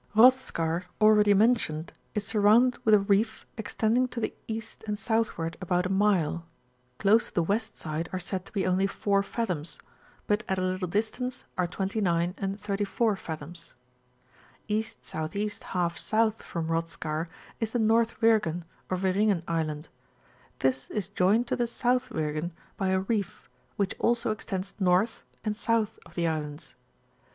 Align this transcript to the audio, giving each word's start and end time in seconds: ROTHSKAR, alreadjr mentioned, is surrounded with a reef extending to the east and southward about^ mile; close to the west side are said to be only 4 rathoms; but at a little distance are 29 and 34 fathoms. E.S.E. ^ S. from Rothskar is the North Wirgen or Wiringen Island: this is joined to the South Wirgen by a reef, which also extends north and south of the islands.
ROTHSKAR, 0.15 0.85
alreadjr 0.99 1.37
mentioned, 1.37 1.93
is 2.15 2.25
surrounded 2.25 2.83
with 2.83 2.95
a 2.95 2.99
reef 3.01 3.45
extending 3.55 4.07
to 4.07 4.19
the 4.19 4.33
east 4.47 4.83
and 4.87 4.97
southward 4.97 5.57
about^ 5.61 5.91
mile; 5.91 6.47
close 6.97 7.27
to 7.27 7.33
the 7.35 7.43
west 7.43 7.77
side 7.77 8.09
are 8.11 8.17
said 8.17 8.43
to 8.43 8.51
be 8.51 8.65
only 8.65 8.87
4 8.87 9.21
rathoms; 9.21 9.77
but 10.25 10.41
at 10.49 10.57
a 10.57 10.61
little 10.63 10.87
distance 10.87 11.45
are 11.55 11.67
29 11.67 12.33
and 12.39 12.59
34 12.59 13.15
fathoms. 13.15 13.75
E.S.E. 14.67 14.95
^ 15.03 15.45
S. 15.45 16.33
from 16.43 16.67
Rothskar 16.67 17.27
is 17.59 17.73
the 17.73 17.77
North 17.77 18.19
Wirgen 18.21 18.63
or 18.89 18.97
Wiringen 18.97 19.43
Island: 19.47 19.89
this 20.57 20.89
is 20.89 21.09
joined 21.09 21.45
to 21.45 21.55
the 21.55 21.67
South 21.67 22.09
Wirgen 22.09 22.53
by 22.75 22.87
a 22.87 23.01
reef, 23.01 23.47
which 23.75 23.93
also 23.99 24.31
extends 24.31 24.73
north 24.79 25.21
and 25.43 25.55
south 25.55 25.99
of 26.07 26.15
the 26.15 26.27
islands. 26.27 26.73